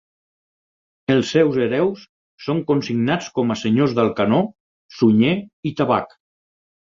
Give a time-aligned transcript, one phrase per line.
[1.15, 2.05] Els seus hereus
[2.45, 4.41] són consignats com a senyors d'Alcanó,
[4.97, 5.37] Sunyer
[5.73, 6.19] i Tabac.